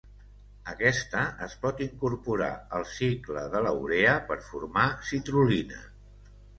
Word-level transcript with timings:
Aquesta 0.71 1.21
es 1.49 1.53
pot 1.65 1.83
incorporar 1.87 2.49
al 2.79 2.87
cicle 2.95 3.45
de 3.55 3.65
la 3.69 3.77
urea 3.85 4.19
per 4.33 4.43
formar 4.53 4.91
citrul·lina. 5.15 5.89